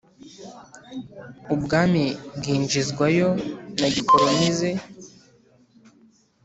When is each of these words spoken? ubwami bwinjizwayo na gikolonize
ubwami 1.53 2.03
bwinjizwayo 2.37 3.29
na 3.79 3.87
gikolonize 3.93 4.69